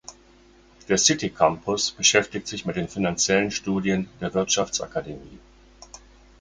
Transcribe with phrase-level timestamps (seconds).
[0.87, 5.37] Der City Campus beschäftigt sich mit den finanziellen Studien der Wirtschaftsakademie.